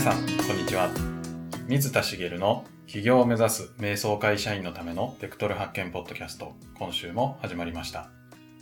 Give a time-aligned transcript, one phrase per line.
[0.00, 0.88] 皆さんこんにちは。
[1.68, 8.08] 水田茂の起業を目指す瞑想会社員のためのベクトル発見ポッドキャスト今週も始まりました。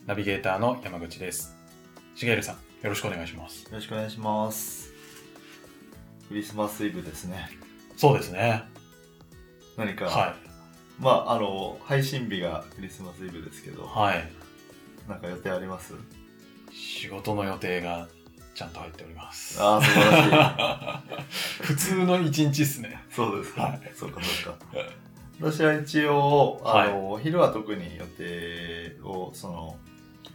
[0.05, 1.55] ナビゲーターの山口です。
[2.17, 2.61] 茂さんよ
[2.91, 3.63] ろしくお願いします。
[3.67, 4.93] よろしくお願いします。
[6.27, 7.49] クリスマスイブですね。
[7.97, 8.65] そうですね。
[9.77, 10.35] 何か、は
[10.99, 14.29] まあ、あの、配信日がクリスマスイブですけど、いはい。
[15.09, 15.95] なんか予定あります？
[16.73, 18.09] 仕事の予定が
[18.59, 19.63] ちゃんと入っております。
[19.63, 21.63] ああ、素晴らしい。
[21.63, 23.05] 普通の一日ですね。
[23.09, 23.63] そうですか。
[23.63, 23.93] はい。
[23.95, 24.59] そうか、そうか。
[25.41, 29.77] 私は一応、あの、昼は特に予定を、その、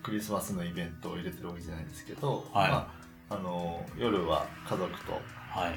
[0.01, 2.71] クリスマスのイベントを入れてるわけじゃないんですけど、はい。
[2.71, 2.93] ま
[3.29, 5.71] あ、あの、夜は家族と、はい。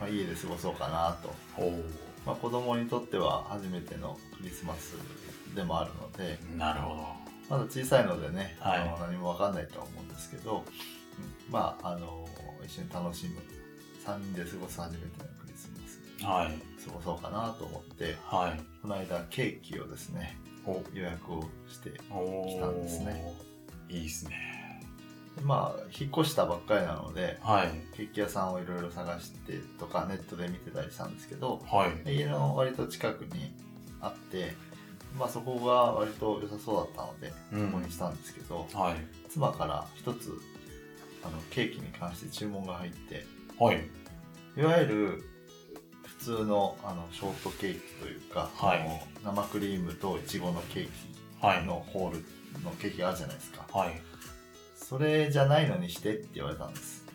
[0.00, 1.34] まあ、家で過ごそうかなと。
[1.58, 1.84] おお
[2.24, 4.94] まあ、子供にとっては初めてのクリスマス
[5.54, 7.56] でもあるので、なるほど。
[7.58, 8.80] まだ小さいのでね、はい。
[8.80, 10.99] あの何もわかんないとは思うんですけど、うん
[11.50, 12.26] まあ、あの、
[12.64, 13.40] 一緒に楽しむ、
[14.04, 15.70] 3人で過ごす初めてのクリス
[16.22, 16.58] マはい。
[16.78, 18.60] ス、過ごそうかなと思って、はい。
[18.82, 20.82] この間ケーキをですね、お。
[20.94, 23.32] 予約をして、お来たんですね。
[23.88, 24.50] いいですね。
[25.36, 27.68] でまあ、引っ越したばっかりなので、はい。
[27.96, 32.14] ケーキ屋さんをいろいろ探してとか、ネットで見てたりしたんですけど、はい。
[32.16, 33.52] 家の割と近くに
[34.00, 34.54] あって、
[35.18, 37.72] まあそこが割と良さそうだったので、うん。
[37.72, 38.96] ここにしたんですけど、はい。
[39.28, 40.32] 妻から一つ
[41.22, 43.24] あのケーキに関して注文が入って。
[43.58, 43.80] はい。
[44.56, 45.24] いわゆる
[46.02, 48.80] 普通のあのショートケーキというか、はい。
[48.80, 50.88] あの生クリームといちごのケー
[51.40, 51.60] はい。
[51.60, 52.18] キのホール
[52.64, 53.66] のケーキがあるじゃないですか。
[53.72, 54.00] はい。
[54.74, 57.06] それじゃないのにしてって言われたんです。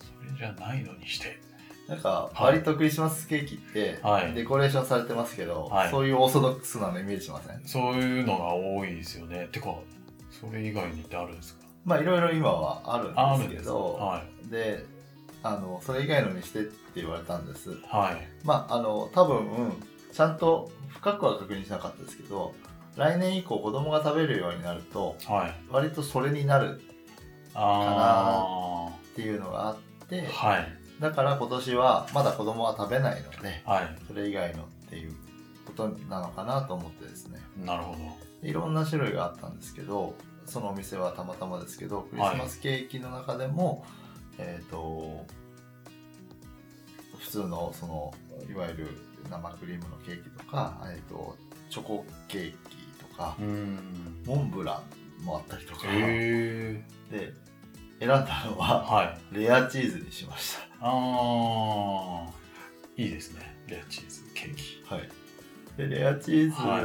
[0.00, 1.40] それじゃないのにして。
[1.88, 2.54] なんかはい。
[2.54, 4.32] 割とクリスマスケーキってはい。
[4.32, 5.90] デコレーションされてますけど、はい。
[5.90, 7.66] そういうオーソドックスなのイメージしません？
[7.66, 9.48] そういうのが多いですよね。
[9.50, 9.74] てか
[10.30, 11.65] それ以外にってあるんですか？
[11.86, 12.98] まあいろいろ今はあ
[13.38, 14.50] るんですけどはい。
[14.50, 14.84] で
[15.42, 17.70] あのそれ以外のにしてって言われたんです。
[17.86, 18.28] はい。
[18.44, 19.72] まあ、あの、多分、うん
[20.12, 22.54] ちゃんと深くは確認しなかったですけど、
[22.96, 25.54] 来年以降子供が食べるようになると、はい。
[25.70, 26.80] 割とそれになる
[27.52, 30.68] あっていうのがあってあ、はい。
[31.00, 33.98] だから今年はまだ子供は食べないので、はい。
[34.08, 35.12] それ以外のっていう
[35.66, 37.38] ことなのかなと思ってですね。
[37.62, 37.98] なるほど。
[38.42, 40.14] いろんな種類があったんですけど、
[40.46, 43.84] そのお店はたまたまですけど、クリスマスケーキの中でも、
[44.38, 45.26] えっ、と、
[47.18, 48.14] 普通のその
[48.50, 48.98] いわゆる
[49.30, 51.36] 生クリームのケーキとか、えー、と
[51.70, 53.78] チョコケーキとかう、ん。
[54.24, 54.82] モンブラ
[55.20, 56.82] ンもあったりとか、で
[57.98, 59.38] 選んだのははい。
[59.38, 62.30] レアチーズにしましああ
[62.96, 63.56] いいですね。
[63.66, 64.82] レアチーズケーキ。
[64.88, 64.94] た。
[64.94, 65.08] はい、
[65.76, 66.82] でレアチーズ、は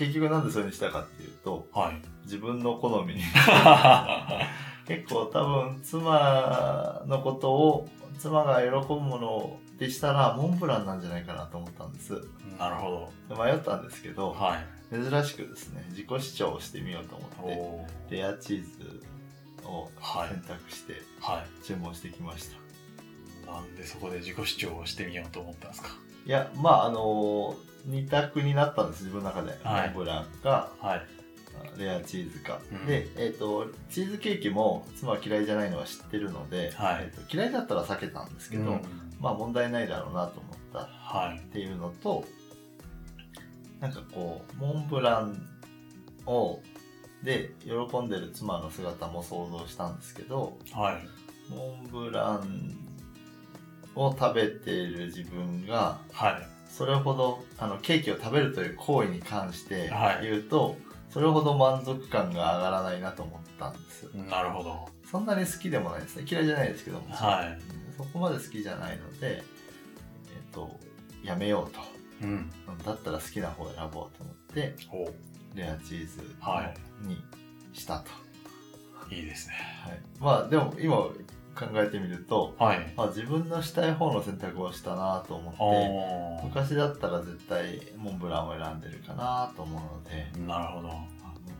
[0.00, 2.02] 結局なんでそれにしたかっていうとはい。
[2.24, 3.20] 自分の好みに。
[4.88, 7.88] 結構多分妻のことを
[8.18, 12.14] 妻が喜ぶものでしたらモンブランなんじゃないかなと思ったんです。
[12.58, 13.36] なるほど。
[13.36, 14.66] で迷ったんですけどはい。
[14.90, 19.02] 珍しくですね自己主張をしてみようとお思ってレアチーズ
[19.64, 20.28] をはい。
[20.30, 21.64] 選択してはい。
[21.64, 22.48] 注文してきまし
[23.46, 25.90] た、なんでそこで自己主張をしてみようと思ったんですか？
[26.26, 27.54] い、やまああの
[27.86, 29.88] 二択になったんです自分の中で、はい。
[29.88, 31.06] モンブランかはい。
[31.78, 32.86] レアチーズか、うん。
[32.86, 36.98] で、えー、とチーズケーキも妻は嫌いじゃないのは知ってるので、はい。
[37.02, 38.80] えーと嫌いだったら避けたんですけど、うん。
[39.20, 42.24] まあ問題ないだろうなと思ったはいっていうのと
[43.80, 45.46] なんかこうモンブラン
[46.26, 46.60] を
[47.22, 51.52] で喜んでる妻の姿も想像したんですけどはい。
[51.52, 52.76] モンブラン
[53.94, 60.22] を食べている自分がはいそれほどあのケーキを食べるという行為に関してはい。
[60.22, 60.76] 言うと、
[61.10, 64.88] それほど満足感が上がらないなと思ったんですなるほど。
[65.10, 66.24] そんなに好きでもないですね。
[66.26, 67.58] 嫌いじゃないですけども、はい。
[67.96, 70.78] そこまで好きじゃないのでえっ、と
[71.22, 71.80] やめようと。
[72.22, 72.28] うん。
[72.68, 77.22] うんだったら好きな方を選ぼうと思っておレアチーズはに
[77.72, 78.10] したと、
[79.14, 79.54] いいですね。
[79.84, 80.00] はい。
[80.18, 81.08] まあでも今
[81.54, 82.92] 考えてみると、はい。
[82.96, 90.88] まあ、自分のしたい方の選択をしたなと思ってお昔だったら絶対モンブランを選んでるかなと思うのでーなるほど。
[90.88, 91.04] あ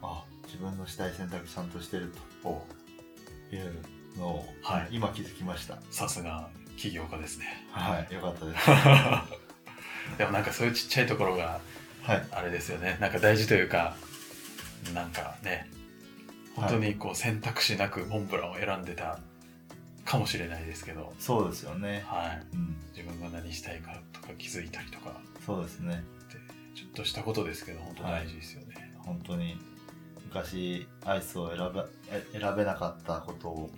[0.02, 2.12] あ自分のしたい選択ちゃんとしてる
[2.44, 2.64] お
[3.50, 3.72] という
[4.18, 4.88] のを、はい。
[4.90, 5.78] 今気づきました。
[5.90, 7.66] さすが起業家ですね。
[7.70, 8.66] はいよかったです。
[10.18, 11.60] でもなんかそういうちっちゃいところが
[12.02, 12.26] はい。
[12.32, 12.96] あれですよね。
[13.00, 13.94] なんか大事というか
[14.94, 15.70] なんかね
[16.56, 19.18] 本当にこう選択肢なくモンブランを選んでた
[20.10, 22.04] かもしれないですけど、そうですよね。
[22.06, 22.76] はい、うん。
[22.94, 25.20] 自分が何したいかとか気づいたりとか。
[25.46, 26.02] そうですね。
[26.74, 29.58] ちょっとしたことですけど本当大事ですよね、本当に
[30.24, 31.80] 昔アイスを選べ
[32.10, 33.70] え選べなかったことを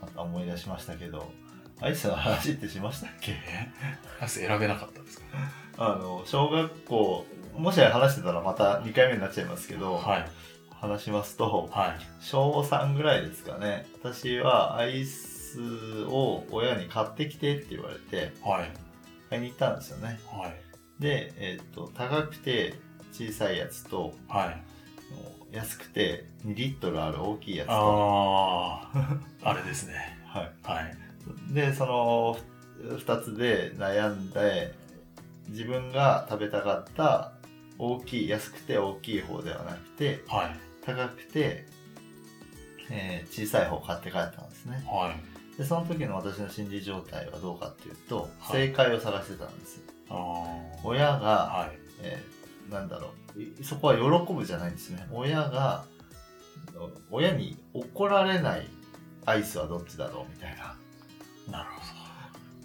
[0.00, 1.32] また思い出しましたけど
[1.80, 3.32] アイスの話ってしましたっけ？
[3.32, 3.68] え？
[4.20, 5.26] アイス選べなかったですか？
[5.78, 10.30] あの、小学校、もし話してたらまた2回目になっちゃいますけど、はい。
[10.70, 11.98] 話しますと、はい。
[12.20, 13.86] 小3ぐらいですかね。
[14.02, 15.35] 私はアイス
[16.08, 18.72] を親に買ってきてって言われて、はい。
[19.30, 20.20] 買いに行ったんですよね。
[20.30, 21.02] はい。
[21.02, 22.74] で、えっ、と、高くて
[23.12, 24.62] 小さいやつと、はい。
[25.52, 28.90] 安くて2リットルある大きいやつと、あ
[29.42, 30.18] あ、あれですね。
[30.26, 30.52] はい。
[30.62, 31.54] はい。
[31.54, 32.38] で、その
[32.98, 34.74] 2つで悩んで、
[35.48, 37.32] 自分が食べたかった
[37.78, 40.56] 大きい、安くて大きい方ではなくて、はい。
[40.84, 41.66] 高くて、
[42.90, 44.82] えー小さい方を買って帰ったんですね。
[44.86, 45.35] はい。
[45.58, 49.82] で、その時の私の心理状態はどうかっていうと、はい正解を探してたんです。
[50.84, 51.78] 親が、はい。
[52.02, 52.36] えー
[52.70, 55.06] なんだろう、いそこは喜ぶじゃないんですね。
[55.12, 55.84] 親が、
[57.10, 58.68] 親に怒られない
[59.24, 60.76] アイスはどっちだろうみたいな
[61.50, 61.80] なるほ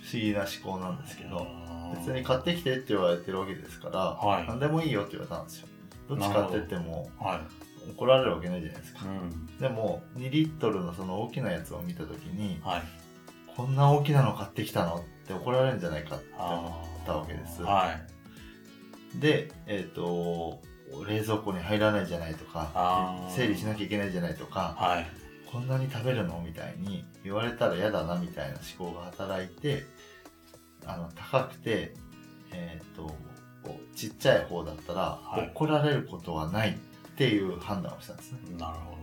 [0.02, 1.38] 不思議な思考なんですけど。
[1.38, 1.48] ど、
[1.96, 5.68] 別に買ってきてって言われてるわけですから、はい何でもいいよって言われたんですよ。
[6.10, 7.40] どっち買ってってもはい。
[7.89, 9.07] 怒られるわけないじゃないですかう。
[9.10, 9.57] ん。
[9.57, 12.83] でも、2リットルのその大きなやつを見たときに、はい。
[13.56, 17.62] こんな大きなの買ってきたのって怒られるんじゃないかって思あったわけです。
[17.63, 17.92] は
[19.16, 19.19] い。
[19.19, 20.62] で、えっ、と、
[21.07, 25.07] 冷蔵庫に入らないじゃないとか整理しなきゃいけないじゃないとか、はい。
[25.51, 29.83] こんなに食べるのみたいに言われたら嫌だなみたいな思考が働いて、
[30.86, 31.94] あの、高くて、
[32.51, 33.13] えっ、と、
[33.95, 36.74] ちっちゃい方だったら、はい怒られることはないっ
[37.21, 38.39] ていう判断をしたんですね。
[38.57, 38.95] なるほ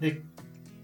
[0.00, 0.20] で、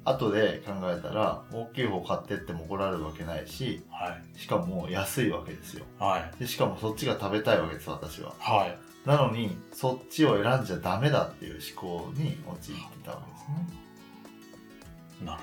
[0.04, 3.96] 後で考えたら、大きい方買ってっても怒られるわけないし、ど。
[3.96, 4.38] はい。
[4.38, 5.84] しかも安いわけですよ。
[5.98, 6.38] はい。
[6.38, 8.32] で、しかもそっちが食べたいわけです、私は。
[8.38, 8.78] はい。
[9.08, 15.26] なのに、そっちを選んじゃダメだっていう思考に陥ってたわけですね。
[15.26, 15.42] なる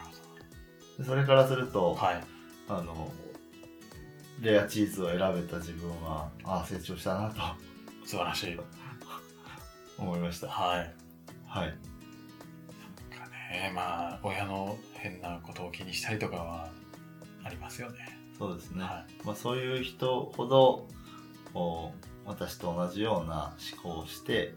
[1.00, 2.02] でそれからすると、ほど。
[2.02, 2.24] はい。
[2.70, 3.12] あの、
[4.42, 7.36] レアチーズを選べた自分は、ああ、成長したなと
[8.06, 8.58] 素晴らしい。
[9.98, 10.48] 思いました。
[10.48, 10.94] はい。
[11.46, 11.68] はい。
[11.68, 16.70] なんかね、まあ、親の変なことを気にしたりとかは
[17.44, 18.18] ありますよね。
[18.38, 18.84] そうですね。
[18.84, 20.88] はまあ、そういう人ほど、
[21.54, 21.94] こ
[22.26, 24.54] う私と同じような思考をして、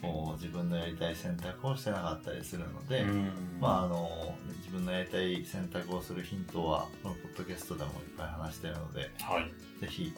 [0.00, 3.30] こう自分のやりたい選択をしてなかったりするので、うん。
[3.60, 9.80] まあ、あの自分のやりたい選択をするヒントはこのポッドキャストでもいっぱい話しているのではい。
[9.80, 10.14] ぜひ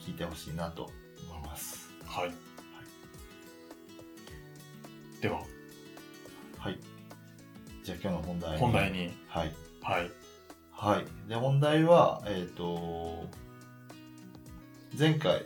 [0.00, 0.90] 聞いてほしいなと
[1.28, 2.49] 思いますはい。
[5.20, 5.42] では、
[6.58, 6.78] はい
[7.82, 9.12] じゃあ今日の本題本題に。
[9.28, 9.52] はい
[9.82, 10.10] はい。
[10.72, 13.26] はいで本題はえっ、と
[14.98, 15.44] 前回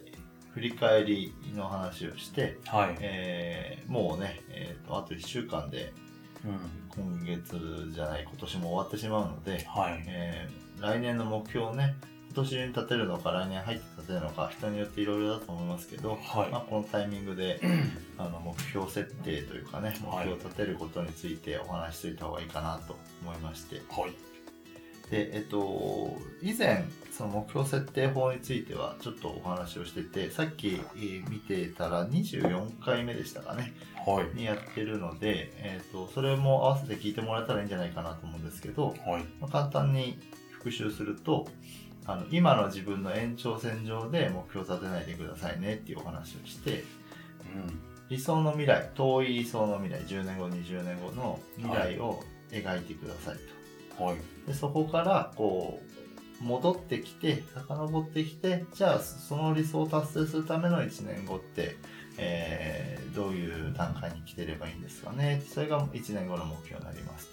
[0.53, 2.97] 振り返りの話をして、はい。
[3.01, 5.93] えーもうね、えー、とあと1週間で
[6.45, 7.15] うん。
[7.19, 10.05] 今月じゃない今年も終わってしまうので、はい。
[10.07, 11.95] えー来年の目標をね
[12.35, 17.61] 今年に立てるのか来年入って立てるのか人によっていろいろだと思いますけど、はいまあ、このタイミングで
[18.19, 24.13] あの目標設定というかね目はい標を立てることについてお話ししておいた方がいいかなと思いましてはい。
[25.11, 33.73] でえっと以前その目標設定法についてはちょっとお話をしててさっきえー見てたら24回目でしたかね
[34.05, 34.37] はい。
[34.37, 39.25] にやってるので、えっとそれも合わせて聞いてもらえたらいいんじゃないかなと思うんですけど、はい。
[39.41, 40.19] まあ簡単に
[40.51, 41.47] 復習すると
[42.07, 46.85] あの今の自分の延長線上で目標を立てないでくださいねっていうお話をして
[47.55, 47.81] うん。
[48.11, 53.37] 理想の未来遠い理想の未来10年後20年後の未来を描いてください
[53.97, 54.17] と、はい。
[54.47, 55.81] でそこからこ
[56.41, 61.77] う戻ってきて遡ってきてじゃあその理想を達成するための1年後って、
[62.19, 67.29] えーどういう段階に来てればいいんですかねそれが1年後の目標になります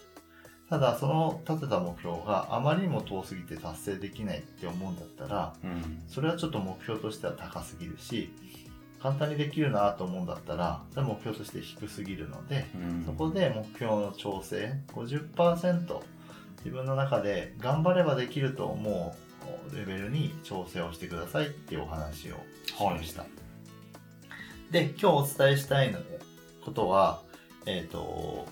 [0.71, 6.01] ただその立てた目標があまりにも遠すぎて達成できないって思うんだったらうん。
[6.07, 8.31] それはちょっと目標としては高すぎるし
[9.01, 13.03] 簡単にできるなと思うんだったらそれは目標として低すぎるのでうん。
[13.05, 15.99] そこで目標の調整50%
[16.59, 19.15] 自分の中で頑張ればできると思
[19.73, 22.35] うレベルに調整をしてくださいっていうお話を
[22.65, 23.25] しました、
[24.69, 25.99] で今日お伝えしたいの
[26.63, 27.23] ことは
[27.65, 28.47] えっ、と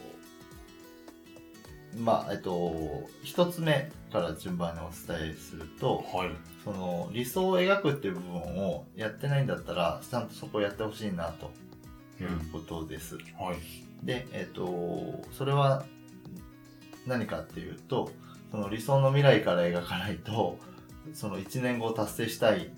[1.97, 6.29] まあえっ、と一つ目から順番にお伝えするとはい。
[6.63, 11.51] その理想を描くっていう部分をやってないんだったらちゃんとそこをやってほしいなと
[12.21, 14.05] いうことです、はい。
[14.05, 15.85] で、えっ、と、それは
[17.07, 18.11] 何かっていうと、
[18.51, 20.59] その理想の未来から描かないと、
[21.13, 22.71] その1年後達成したい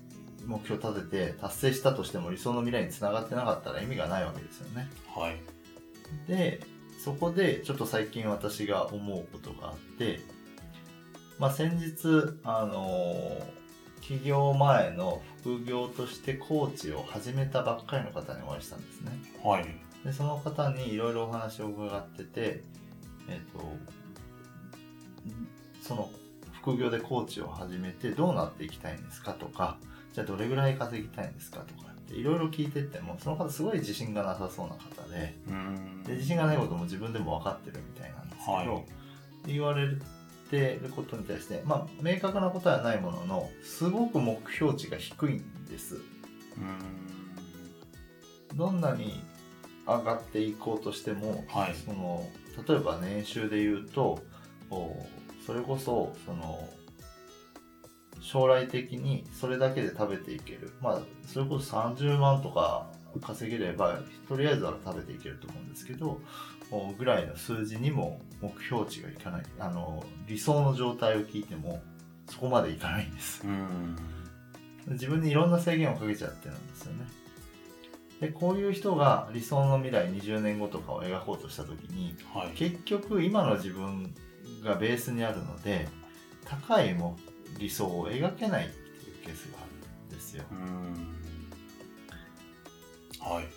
[0.46, 4.88] 目標を立てて、達成したとしても理想の未来につながってなかったら意味がないわけですよね。
[5.14, 5.40] はい。
[6.28, 6.60] で、
[7.02, 10.20] そこでちょっと最近私が思うことがあって、
[11.38, 13.62] まあ、先日、あのー
[14.02, 19.12] 起業前の副業としてコーチを始めたばっかりの方にお会いしたんですね。
[19.42, 19.66] はい。
[20.04, 22.64] で、その方にいろいろお話を伺ってて、
[23.28, 23.64] えっ、と、
[25.80, 26.10] その
[26.52, 29.78] 副業でコーチを始めてどうなっていきたいんですかとか、
[30.14, 38.84] じゃあどれぐらい稼ぎたいんですかとかいろいろ聞いてっても、その方すごい自信がなさそうな方で、うんで自信がないことも自分でも分かってるみたいなんですけど、はい
[39.44, 39.88] 言われ
[40.52, 45.96] てることに対して、まあ、明確なことはないものの、すごく目標値が低いんです。
[46.56, 48.56] うん。
[48.56, 49.20] どんなに
[49.86, 52.24] 上がっていこうとしても、はいその
[52.68, 54.22] 例えば年収で言うと
[54.70, 54.94] お
[55.46, 56.68] それこそその
[58.22, 62.86] 将来的にそれだけで食べていけるまあそれこそ30万とか
[63.20, 63.98] 稼げれば
[64.28, 66.20] とりあえずは食べていけると思うんですけど
[66.70, 71.82] おぐらいの数字にも目標値がいかないあの理想の状態を聞いても
[72.30, 73.96] そこまでいかないんですうん。
[74.88, 77.06] 自分にいろんな制限をかけちゃってるんですよね。
[78.20, 82.48] で、こういう人が理想の未来20年後とかを描こうとしたときに、はい。
[82.56, 84.14] 結局今の自分
[84.62, 85.88] がベースにあるので、
[86.44, 87.16] 高いも
[87.58, 88.76] 理想を描けないって
[89.10, 90.44] いうケースがあるんですよ。
[90.50, 91.12] うん。
[93.20, 93.48] はい。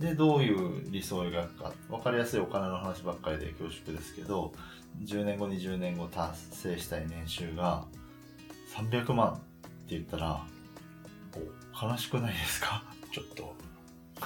[0.00, 1.72] で、どういう理想を描くか。
[1.90, 4.52] わかりやすいお金の話ばっかりで恐縮ですけど、
[5.02, 7.84] 10年後、20年後達成したい年収が
[8.74, 9.40] 300万って
[9.90, 10.46] 言ったら、
[11.34, 12.82] お悲しくないですか？
[13.12, 13.56] ちょっと、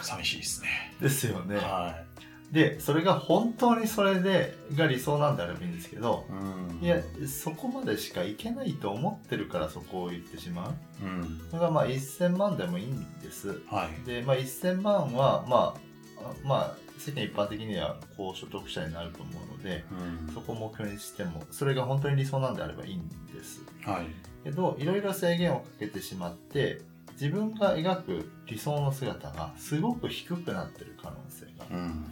[0.01, 0.95] 寂しいですね。
[1.01, 1.57] ですよね。
[1.57, 2.05] は
[2.53, 6.33] で、それが本当にそれで、が理想なんであればいいんですけど、い。
[6.33, 6.85] うん。
[6.85, 10.75] いや、そこまでしかいけないと思ってるからそこを言ってしまう。
[11.03, 11.41] うん。
[11.51, 13.63] それがまあ1000万でもいいんです。
[13.69, 14.07] はい。
[14.07, 15.75] で、まあ1000万は、ま
[16.21, 19.85] あ、あまあ、世間一般的には高所得者になると思うので、
[20.27, 23.63] うんそこを目標にしても、それが本当に理想なんであればいいんです。
[23.83, 24.07] はい。
[24.45, 26.83] けど、いろいろ制限をかけてしまって、
[27.13, 32.05] 自分が描く理想の姿がすごく低くなってる可能性がうん。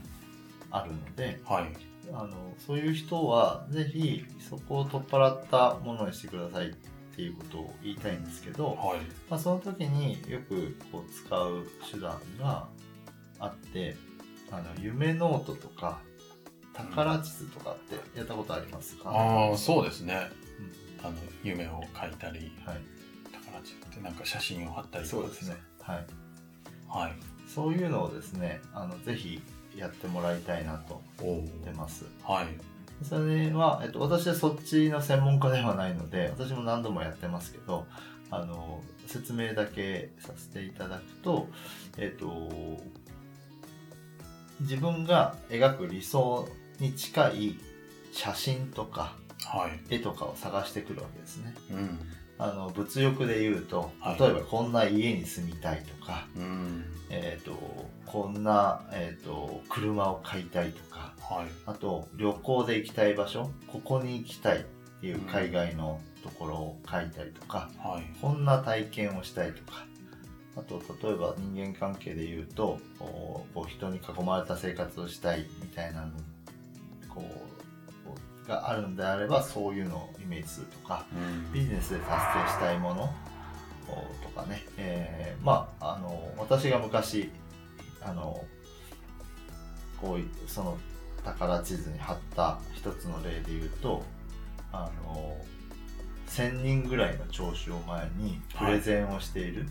[0.71, 1.73] あるので、はい。
[2.13, 6.75] あのそういう人はぜひそこを取っ払ったものにしてくださいっ
[7.15, 9.01] ていうことを言いたいんですけど、はい。
[9.29, 12.69] まあ、その時によくこう使う手段が
[13.39, 13.97] あって
[14.51, 16.01] あの夢ノートとか
[16.73, 20.15] 宝地図とかってやったことありますか、ああ、そうですね。
[20.59, 22.81] うんあの、夢を書いたり、はい、
[23.33, 25.57] 宝地ってなんか写真を貼ったりとかそうですね。
[25.81, 26.07] はい、
[26.89, 27.13] はい。
[27.47, 29.41] そういうのをですねあのぜひ
[29.81, 32.05] やってもらいたいなと思ってます。
[32.23, 32.47] はい。
[33.05, 37.87] それは、えっと、私はそっちの専門家ではないので、私も何度もやってますけど、
[38.31, 41.49] あの、説明だけさせていただくと、
[41.97, 42.51] えっと、
[44.61, 46.47] 自分が描く理想
[46.79, 47.59] に近い
[48.13, 49.95] 写真とかはい。
[49.95, 51.55] 絵とかを探してくるわけですね。
[51.71, 51.99] うん。
[52.43, 56.85] あの、物欲で言うとはい、例えばこんな家に住みたいとか、うん。
[57.11, 57.53] えっと、
[58.07, 61.47] こんな、えっと、車を買いたいとか、はい。
[61.67, 64.63] あと旅行で行きたい場所ここに行きたいっ
[65.01, 68.21] ていう海外のところを書いたりとか、はい。
[68.21, 69.85] こんな体験をしたいとか
[70.57, 76.13] あと例えば人間関係で言うとこう人に囲まれた生活をしたいみたいなの
[77.09, 77.50] こう
[78.51, 81.53] があるんであればそういうのをイメージするとかうん。
[81.53, 83.15] ビジネスで達成したいもの
[84.23, 87.31] とかね、えーまああの私が昔
[88.03, 88.45] あの
[90.01, 90.79] こういその
[91.25, 94.03] 宝地図に貼った一つの例で言うと
[94.73, 95.37] あの
[96.29, 99.67] 1000人ぐらいの聴衆を前にプレゼンをしている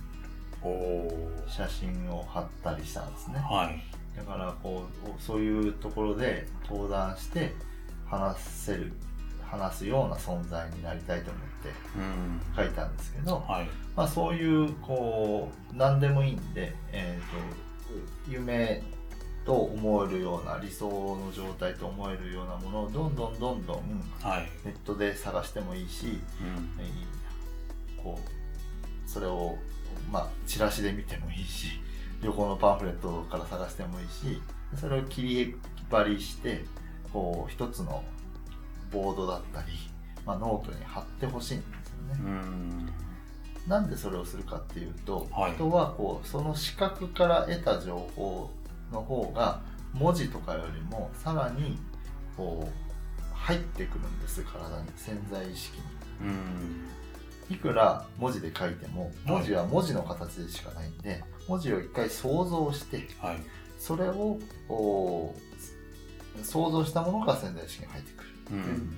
[1.47, 3.81] 写真を貼ったりしたんですね、はい。
[4.17, 7.53] だからこうそういうところで登壇して
[8.09, 8.91] 話せる
[9.43, 12.65] 話すような存在になりたいと思ってうん。
[12.65, 13.69] 書いたんですけど、はい。
[13.95, 18.83] まあ、そういうこう何でもいいんで、えー、と夢
[19.45, 23.77] と思えるような理想の状態と思えるようなものをどんどんどんどん
[24.21, 24.49] はい。
[24.65, 26.13] ネットで探してもいいし、うん。
[26.79, 27.19] えー
[28.03, 29.57] こうそれを、
[30.11, 31.81] まあ、チラシで見てもいいし
[32.21, 34.41] 旅行のパンフレットから探してもいいし
[34.79, 35.55] それを切り
[35.89, 36.63] 張りして
[37.11, 38.03] こう一つの
[38.91, 39.67] ボードだったり、
[40.25, 42.19] まあ、ノートに貼ってほしいんですよね。
[42.23, 42.89] うん。
[43.67, 48.49] なんでそれをするかっていうと、はい人はこうその視覚から得た情報
[48.91, 49.61] の方が
[49.93, 51.77] 文字とかよりもさらに
[52.35, 55.77] こう入ってくるんです体に潜在意識
[56.21, 56.29] うん。
[57.49, 63.37] にいくら文字で書いても文字は文字の形でしかないんで、文字を一回想像してはい。
[63.77, 64.37] それを
[66.43, 68.97] 想像したものが潜在意識に入ってくる、うん。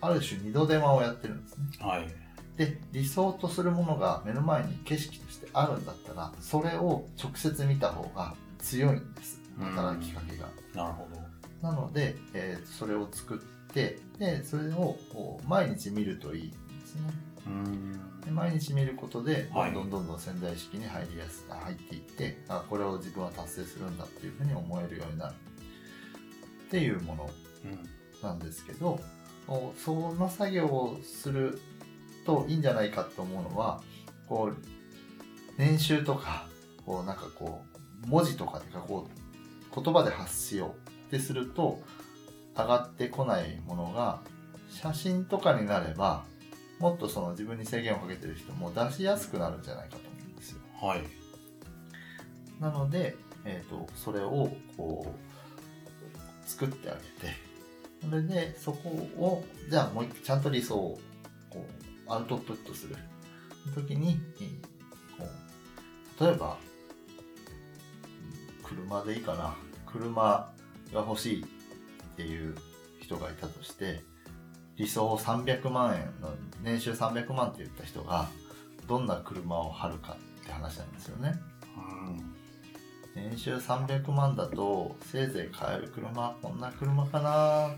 [0.00, 1.64] ある種二度手間をやってるんですね。
[1.80, 2.08] はい。
[2.56, 9.40] で、理想とするものが目の前に景色としてあるんだったら、それを直接見た方が強いんです。
[9.58, 10.46] 働きかけが。
[10.74, 11.20] なるほど。
[11.68, 13.38] なので、えーそれを作っ
[13.72, 17.02] て、で、それをこう毎日見るといいんですね。
[17.46, 18.20] うん。
[18.20, 25.34] で毎日見ることで、どはいんどんどんどん潜在意識に入りやす入っていって、あ、これを自分は達成するんだっていうふうに思えるようになる。
[26.70, 27.30] っていうもの
[27.64, 27.88] うん。
[28.22, 29.00] なんですけど、
[29.48, 31.58] おその作業をする
[32.24, 33.82] といいんじゃないかと思うのは、
[34.28, 34.56] こう、
[35.58, 36.46] 年収とか、
[36.86, 37.64] こうなんかこ
[38.04, 41.82] う、文字とかで書こう、言葉で発しようってすると、
[42.56, 44.20] 上がってこないものが、
[44.68, 46.24] 写真とかになれば、
[46.78, 50.60] もっとその自分に制限をかけてる人も出しやすくなるんじゃないかと思うんですよ。
[50.80, 51.02] はい。
[52.60, 55.29] なので、えっ、と、それをこう、
[56.50, 57.34] 作ってあげて、
[58.02, 60.98] それで、そこを、じゃあもう一回ちゃんと理想を、
[61.48, 61.64] こ
[62.08, 62.96] う、アウトプットする
[63.74, 64.18] 時に、
[65.18, 65.26] こ
[66.20, 66.58] う、例えば、
[68.64, 69.56] 車でいいかな。
[69.86, 70.52] 車
[70.92, 71.46] が欲しいっ
[72.16, 72.56] ていう
[73.00, 74.02] 人がいたとして、
[74.76, 78.28] 理想を300万円の、年収300万って言った人が、
[78.88, 81.34] どんな車を張るかって話なんですよね。
[81.76, 82.34] うん。
[83.14, 87.76] 年収300万だとせいぜい買える車はこんな車かなっ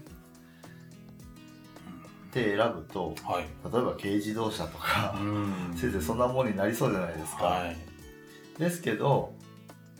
[2.31, 3.45] て選ぶとはい。
[3.73, 7.77] 例えば軽自動車とかうんせいぜいそんなもんになりそうじゃないですか、はい。
[8.59, 9.35] ですけど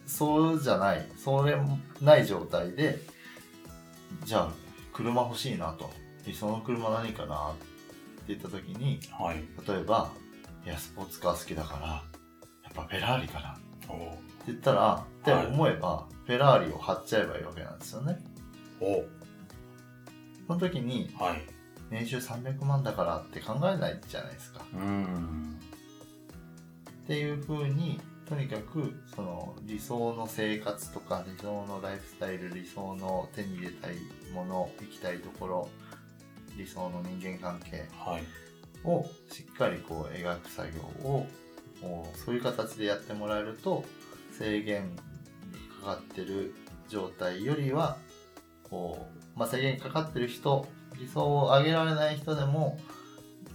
[0.07, 2.99] そうじゃないそれもない状態で
[4.25, 4.53] じゃあ
[4.93, 5.91] 車欲しいなと
[6.35, 7.53] その車何かな？
[7.53, 7.65] って
[8.29, 9.43] 言った時にはい。
[9.67, 10.13] 例えば
[10.65, 12.03] いやスポーツカー好きだからや
[12.71, 13.59] っぱフェラーリかな
[14.47, 18.19] 言ったら、って思えば、フェラーリを貼っちゃえばいいわけなんですよね。
[18.81, 19.05] お
[20.47, 21.43] その時に、はい。
[21.91, 24.65] 年収300万だからって考えないじゃないですか。
[24.75, 25.59] うん。
[27.05, 33.97] っていう風に、とにかく、その理想の生活とか、理想のライフスタイル、理想の手に入れたい
[34.33, 35.69] もの、行きたいところ、
[36.57, 38.23] 理想の人間関係はい。
[38.85, 41.27] をしっかりこう描く作業を、
[42.25, 43.85] そういう形でやってもらえると、
[44.33, 44.99] 制限に
[45.81, 46.55] かかってる
[46.89, 47.97] 状態よりは、
[48.69, 50.67] こう、まあ、制限かかってる人、
[50.99, 52.79] 理想を上げられない人でも、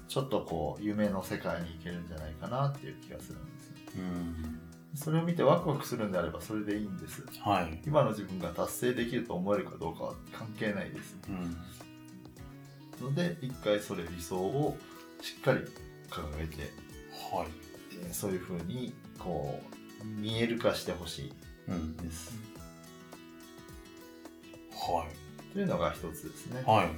[0.07, 3.73] ちょっとこう、夢の世界に行けるんじゃないかなっていう気がするんです。
[3.97, 4.59] うん。
[4.95, 7.23] それを見てワクワクするんであればそれでいいんです。
[7.41, 7.81] はい。
[7.85, 11.17] 今の自分が達成できると思えるかどうかは関係ないです。
[11.29, 13.05] うん。
[13.09, 14.75] ので、一回それ理想を
[15.21, 15.59] しっかり
[16.09, 16.71] 掲げて、
[17.31, 17.47] はい。
[18.01, 21.33] えーそういう風にこう見える化してほし
[21.67, 22.03] うんい。
[22.03, 22.31] です。
[24.71, 25.05] は
[25.53, 26.69] というのが一つですねい。。
[26.69, 26.89] はい。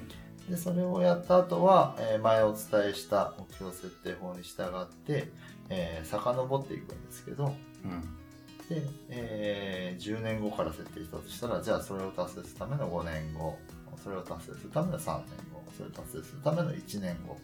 [0.51, 5.31] でそれをやった後は、えー前お伝えした目標設定法に従って、
[5.69, 7.53] えー遡っていくんですけど
[7.85, 8.01] うん。
[8.67, 13.57] で、えー10年後から設定したとしたらじゃあそれを達成するための5年後
[14.03, 17.37] それを達成するための3年後それを達成するための1年後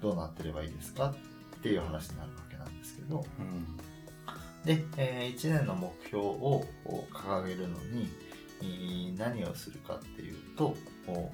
[0.00, 1.14] どうなってればいいですか
[1.56, 3.66] っていう話になるわけなんですけど、うん。
[4.64, 6.64] で、え1年の目標を
[7.12, 8.08] 掲げるのに
[8.62, 10.76] えー何をするかっていうと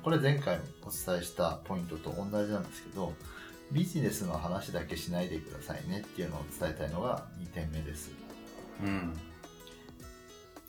[0.03, 3.13] これ前回お伝えしたポイントと同じなんですけど
[3.73, 8.13] ビジネスの話だけしないでくださいねっていうのを伝えたいのが2点目です
[8.83, 9.13] うん。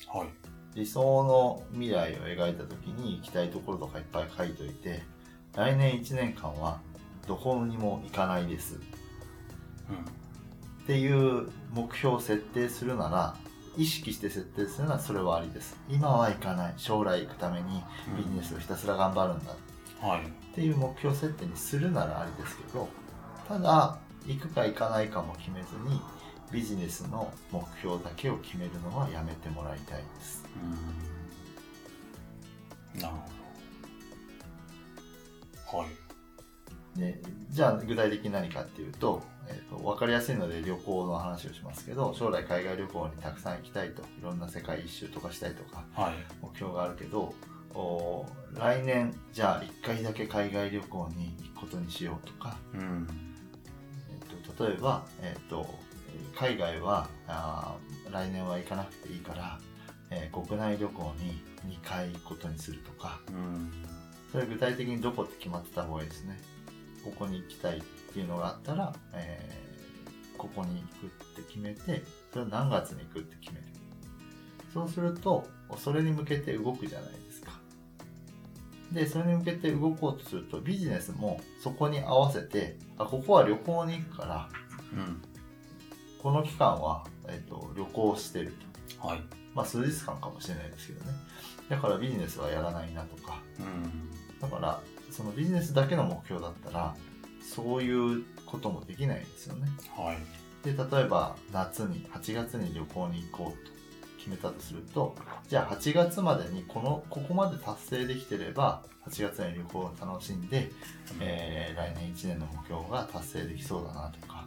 [0.08, 0.28] はい。
[0.74, 5.04] 理想の未来を描いた時に行きたいところとかいっぱい書いといて
[5.56, 6.80] 来年1年間は
[7.28, 8.82] どこにも行かないですうん。
[10.88, 13.36] っていう目標を設定するなら
[13.76, 17.84] 意識して設定するならそれはありです今は行かない将来行くために
[18.18, 19.52] ビジネスをひたすら頑張るんだ
[20.00, 20.22] はい。
[20.22, 22.88] っていう目標設定にするならありですけど
[23.50, 26.00] ただ行くか行かないかも決めずに
[26.54, 30.46] ビジネスの目標だけを決めるのはやめてもらいたいです
[32.96, 33.02] うん。
[33.02, 33.22] なるほ
[35.74, 35.80] ど。
[35.80, 35.90] はい。
[36.98, 46.14] でじゃあ具体的に何かっていうと,、えー、と分かりやすいので旅行の話をしますけど将来海外旅行にたくさん行きたいといろんな世界一周とかしたいとかはい。
[46.42, 47.34] 目標があるけど
[47.74, 53.08] お来年じゃあ1回だけ海外旅行に行くことにしようとか、うん。
[54.10, 54.14] え
[54.50, 55.68] っと例えば、えっと
[56.36, 59.60] 海外はあー来年は行かなくていいから、
[60.10, 61.42] えー国内旅行に
[61.78, 63.72] 2回行くことにするとかうん。
[64.32, 66.38] それ具体的にどこって決まってた方がいいですね
[67.04, 67.82] ここに行きたい
[68.18, 69.68] っていうのがあったら、えー
[70.38, 73.66] ここに行くって決めてそれを何月に行くって決める
[74.72, 77.54] そうするとそれに向けて動くじゃないですか
[78.92, 84.50] で、それに向けて動こうとすると、ビジネスもそこに合わせて、あ、ここは旅行に行くから、
[84.94, 85.22] うん。
[86.22, 88.54] この期間は、えっと旅行してる
[89.02, 89.08] と。
[89.08, 89.22] はい。
[89.54, 91.12] まあ、数日間かもしれないですけどね。
[91.68, 93.42] だからビジネスはやらないなとか。
[93.60, 94.40] うん。
[94.40, 94.80] だから、
[95.12, 96.96] そのビジネスだけの目標だったら、
[97.54, 99.68] そういうこともできないんですよね。
[99.96, 100.18] はい。
[100.66, 103.72] で、例えば夏に、8月に旅行に行こうと
[104.18, 105.16] 決めたとすると、
[105.48, 110.70] じゃあ8月までにこの、ここまで達成できてれば、8月に旅行を楽しんで、
[111.22, 114.46] えー来年1年の目標が達成できそうだなとか、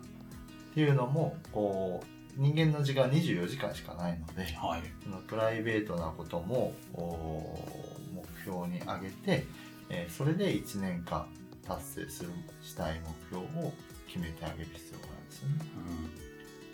[0.70, 4.82] っていうのも、こう、人間の時間24時間しかないので、はい。
[5.02, 7.58] そのプライベートなこともお
[8.14, 9.46] 目標に挙げて、
[9.88, 11.26] えーそれで1年間
[11.74, 12.30] 達成する
[12.62, 13.72] したい目標を
[14.06, 15.54] 決めてあげる必要があるんですよね。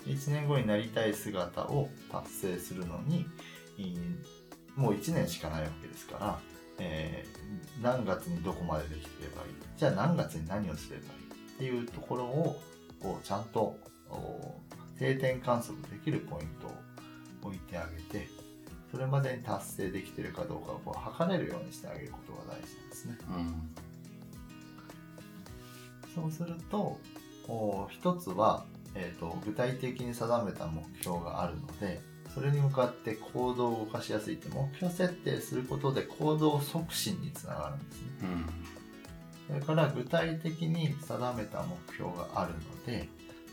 [0.06, 0.12] うん。
[0.12, 3.26] 1年後になりたい姿を達成するのに、
[4.74, 6.38] もう1年しかないわけですから、
[6.78, 9.54] えー何月にどこまでできてればいい？
[9.76, 11.09] じゃあ何月に何をすればいい？
[11.54, 12.61] っていうところを
[13.02, 13.76] こうちゃんと
[14.11, 14.61] お
[14.98, 16.74] 定点観測できるポイントを
[17.48, 18.28] 置いてあげて
[18.90, 23.18] それまでに達成できてるかどうかをこう測れるようにしてあげることが大事なんですね。
[23.28, 23.76] うん。
[26.16, 26.98] そうすると、
[27.46, 32.00] お一つは、えーと、具体的に定めた目標があるので、
[32.35, 38.09] それに向かって行動を動かしやすいって、目標設定することで行動促進につながるんですね。
[38.22, 38.46] うん。
[39.48, 43.09] それから具体的に定めた目標があるので、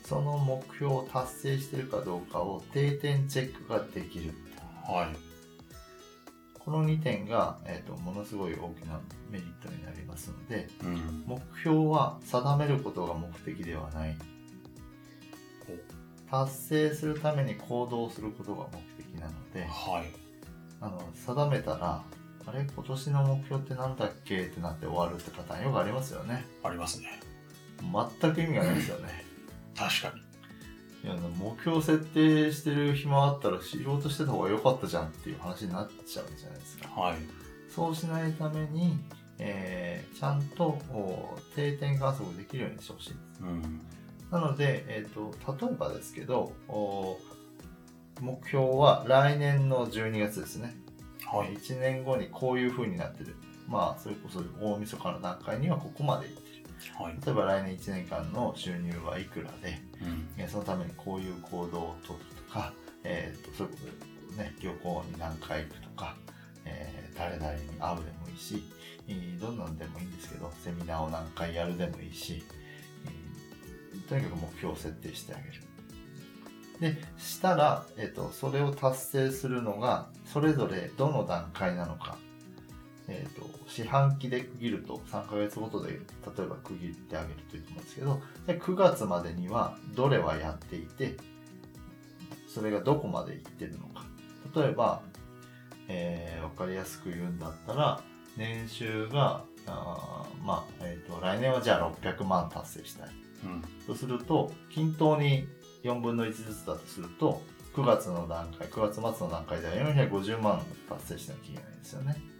[0.05, 4.33] その目標を達成しているかどうかを定点チェックができる。
[4.85, 5.32] はい。
[6.63, 8.99] この2点が、えーと、ものすごい大きな
[9.29, 11.23] メリットになりますので、うん。
[11.27, 14.15] 目標は定めることが目的ではない
[16.33, 18.65] 達成するために行動することが
[18.97, 20.05] 目的なのではい。
[20.81, 22.03] あの定めたら
[22.45, 27.19] あれ今年の目標って何だっけってなって終わるってパターンよくありますよねありますね。
[27.79, 29.25] 全く意味がないですよね
[29.77, 30.22] 確かに。
[31.03, 37.17] いや目標設定してる暇あったら仕事してた方が良かったじゃんっていう話になっちゃうじゃないですかはい。
[37.69, 38.97] そうしないために、
[39.39, 43.81] えーちゃんとお定点観測できるようにしてほしいですうん。
[44.31, 45.33] なので、えー、と
[45.67, 47.17] 例えばですけどお
[48.21, 50.73] 目標は来年の12月ですね、
[51.25, 51.49] はい。
[51.57, 53.35] 1年後にこういう風になってる
[53.67, 56.52] まあそれこそ大晦日の段階にはここまでいってる
[56.97, 57.17] はい。
[57.25, 60.27] 例えば来年1年間の収入はいくらでうん。
[60.37, 63.79] えーそのためにこういう行動をとるとか、えー、とそういうこ
[64.31, 66.15] とで、ね、旅行に何回行くとか、
[66.65, 68.63] えー誰々に会うでもいいし、
[69.07, 72.43] えーどんなんでもいいんですけどセミナーを何回やるでもいいし、
[73.05, 75.63] えーとにかく目標を設定してあげる。
[76.79, 82.17] で、したら、えっ、と、それを達成するのが、それぞれどの段階なのか。
[83.13, 86.01] えっ、と、四半期で区切ると3ヶ月ごとで、例え
[86.47, 91.15] ば区切ってあげるといいと思うんですけど、で9月までにはどれはやっていて、
[92.47, 94.05] それがどこまでいってるのか。
[94.55, 95.01] 例えば、
[95.87, 98.01] えー、わかりやすく言うんだったら、
[98.37, 103.09] 年収が、あーまあ、えっ、と、来年はじゃあ600万達成したい。
[103.45, 103.61] うん。
[103.85, 105.47] とすると、均等に
[105.83, 107.41] 4分の1ずつだとすると、
[107.73, 112.32] 9月の段階、9月末の段階では450万達成しなきゃいけないですよね。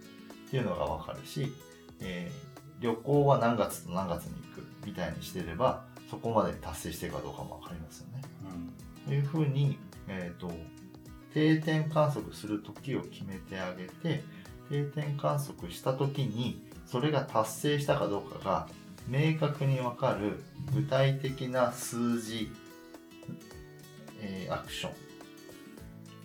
[0.54, 1.52] っていうのがわかるし、
[2.00, 8.22] えー旅行は何月と何月に行くみたいにしてれば、そこまでに達成してるかどうかもわかりますよね。
[9.06, 9.08] うん。
[9.08, 10.52] というふうに、えっ、と、
[11.32, 14.22] 定点観測する時を決めてあげて、
[14.68, 18.68] 定点観測した時に、それが達成したかどうかが
[19.08, 20.42] 明確にわかる
[20.74, 22.50] 具体的な数字、
[24.20, 24.92] えーアクション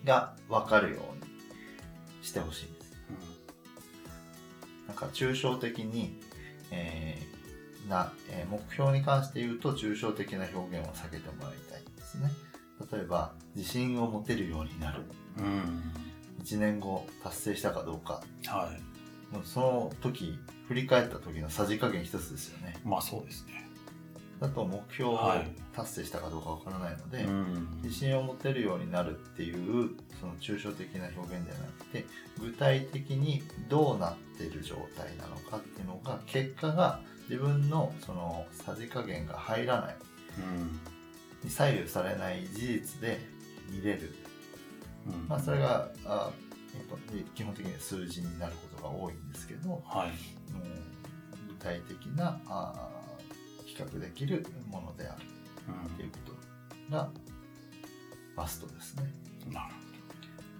[0.03, 2.78] がわかるようにしてほしい。
[4.89, 6.19] なんか抽象的に、
[6.71, 12.31] えーな、えー目標に関して言うと抽象的な表現を避けてもらいたいですね。
[12.91, 15.03] 例えば、自信を持てるようになる。
[15.37, 15.91] うん。
[16.43, 18.23] 1年後達成したかどうか。
[18.47, 18.71] は
[19.31, 19.33] い。
[19.33, 22.79] もうその時、振り返った時のさじ加減一つですよね。
[22.83, 23.68] まあそうですね。
[24.39, 27.79] だと目標をはい達成したかどうかわからないので、うん。
[27.83, 32.05] 自信を持てるようになるっていうその抽象的な表現ではなくて
[32.37, 36.99] 具体的にどうなっている状態なのかっていうのが結果が
[37.29, 39.95] 自分のそのさじ加減が入らない
[40.39, 40.79] うん。
[41.43, 43.19] に左右されない事実で
[43.69, 44.13] 見れる、
[45.07, 45.27] うん。
[45.29, 46.31] まあ、それがあ
[46.75, 46.97] えっと
[47.35, 50.09] 基本的には数字になることが多いんですけど、はい。
[50.09, 50.11] う
[50.57, 50.89] ん
[51.49, 52.98] 具体的なあ比
[53.81, 55.21] 較できるものである
[55.95, 56.17] というこ
[56.89, 57.09] とが
[58.35, 59.03] マストですね。
[59.47, 59.53] うん。
[59.53, 59.73] なる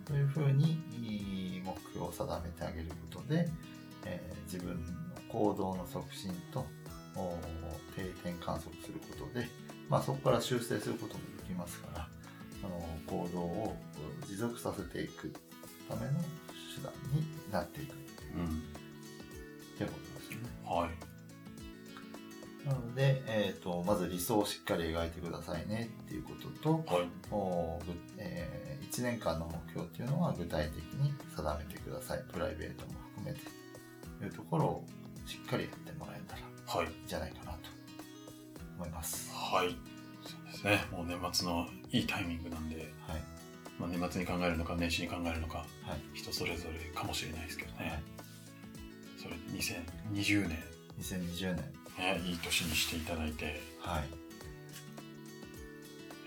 [0.06, 3.48] というふうに目標を定めてあげることで、
[4.06, 4.82] えー自分の
[5.30, 6.66] 行動の促進と
[7.16, 7.38] お
[7.96, 9.48] 定点観測することで、
[9.88, 12.08] まあ、そこから修正することもできますから
[12.64, 13.76] あの行動を
[14.28, 15.32] 持続させていく
[15.88, 16.14] ための
[16.76, 17.94] 手段になっていく
[18.36, 18.64] うん。
[19.78, 20.50] ということですよね。
[20.66, 20.90] はい。
[22.70, 27.08] なので、えー、とまず理想をしっかり描いてくださいねっていうことと、はい。
[28.18, 32.24] え1年間の目標っていうのは具体的に定めてください。
[32.32, 33.40] プライベートも含めて
[34.20, 34.86] というところを
[35.26, 36.88] しっかりやってもらえたらいいはい。
[36.88, 37.58] んじゃないかなと
[38.78, 39.32] 思います。
[39.34, 39.76] はい。
[40.24, 40.86] そうですね。
[40.92, 43.22] もう年末のいいタイミングなんで、はい。
[43.80, 45.68] まあ、年末に考えるのか、年始に考えるのか、はい。
[46.14, 47.90] 人それぞれかもしれないですけどね。
[47.90, 48.04] はい
[49.22, 49.42] それで
[50.14, 50.58] 2020年、
[51.02, 51.79] 2020年。
[52.00, 54.04] ね、いい年にしていただいて、はい。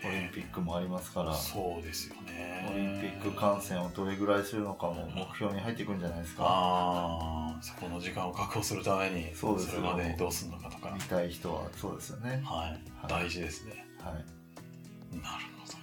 [0.05, 2.69] オリンピックもありますから、そうですよね。
[2.69, 6.43] オリンピック観戦をどれぐらいするのかも目標に入ってくるんじゃないですか。
[6.45, 11.01] ああ、そこの時間を確保するために、そうですよれまでにどうするのかとか見。
[11.01, 12.41] たい人はそうですよね。
[12.45, 12.69] はい。
[12.71, 13.85] はい大事ですね。
[13.99, 14.13] はい。
[14.13, 15.73] なるほど。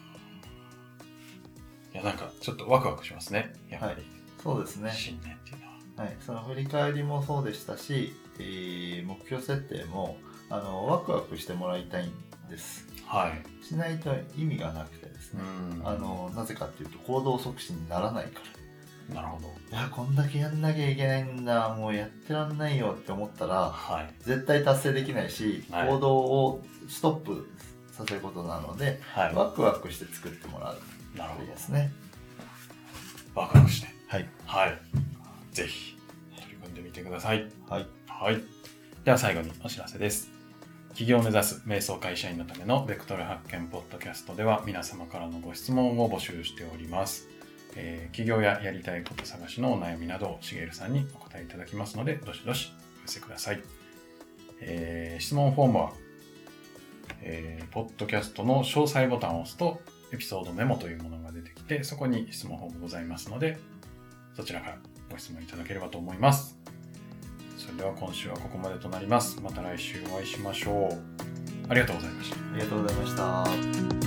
[1.92, 3.52] いや、なんか、ちょっとワクワクしますね。
[3.70, 4.04] やっぱり、
[4.42, 4.92] そうですね。
[4.94, 6.04] 新年っていうのは。
[6.04, 8.29] はい、その振り返りもそうでしたし、えー
[9.06, 10.16] 目標設定も
[10.48, 12.12] あのワクワクしてもらいたいん
[12.48, 13.64] ですはい。
[13.64, 15.42] しないと意味がなくてですね、
[15.78, 15.86] うん。
[15.86, 18.40] あのなぜかっていうと行動促進にならないか
[19.12, 19.48] なるほど。
[19.72, 24.14] らいやこんだけやんなきゃいけないんだもうやってらんないよって思ったらはい。
[24.22, 27.48] 絶対達成できないし、はい行動をストップ
[27.92, 29.34] させることなので、はい。
[29.34, 30.78] ワクワクして作ってもらう
[31.16, 31.92] なるほといいですね
[33.34, 33.40] ど。
[33.42, 33.88] ワクワクして。
[34.08, 34.78] はいはい。
[35.52, 35.96] ぜひ、
[36.36, 37.48] 取り組んでみてください。
[37.68, 37.86] はい
[38.20, 38.42] はい。
[39.02, 40.28] では最後にお知らせです。
[40.88, 47.28] 企業を目指す瞑想会社員のためのベクトル発見ポッドキャストでは皆様からのご質問を募集しております。
[47.76, 53.62] えー企業ややりたいこと探しのお悩みなどをしげるさんにお答えいただきますので、どしどしお寄せください。
[54.60, 55.92] えー質問フォームは、
[57.22, 59.80] えーポッドキャストの詳細ボタンを押すと、
[60.12, 63.56] エピソードメモというものが出てきて、そこに質問フォームございますので、
[64.36, 64.78] そちらから
[65.10, 66.59] ご質問いただければと思います。
[67.70, 69.40] それでは今週はここまでとなります。
[69.40, 71.68] また来週お会いしましょう。
[71.68, 72.36] ありがとうございました。
[72.36, 73.99] ありがとうございました